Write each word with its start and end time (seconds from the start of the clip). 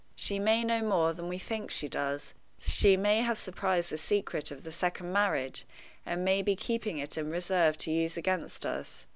She 0.15 0.39
may 0.39 0.63
know 0.63 0.81
more 0.81 1.13
than 1.13 1.27
we 1.27 1.37
think 1.37 1.69
she 1.69 1.87
does; 1.87 2.33
she 2.57 2.97
may 2.97 3.21
have 3.21 3.37
surprised 3.37 3.91
the 3.91 3.99
secret 3.99 4.49
of 4.49 4.63
the 4.63 4.71
second 4.71 5.13
marriage, 5.13 5.63
and 6.07 6.25
may 6.25 6.41
be 6.41 6.55
keeping 6.55 6.97
it 6.97 7.19
in 7.19 7.29
reserve 7.29 7.77
to 7.77 7.91
use 7.91 8.17
against 8.17 8.65
us. 8.65 9.05